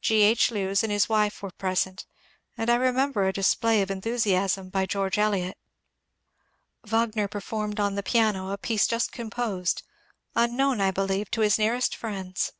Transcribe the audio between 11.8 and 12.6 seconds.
friends.